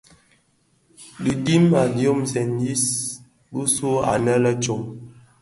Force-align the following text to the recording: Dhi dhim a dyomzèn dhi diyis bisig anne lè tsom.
Dhi 1.23 1.33
dhim 1.45 1.65
a 1.81 1.83
dyomzèn 1.95 2.49
dhi 2.51 2.57
diyis 2.59 2.85
bisig 3.51 3.99
anne 4.13 4.33
lè 4.43 4.51
tsom. 4.63 4.83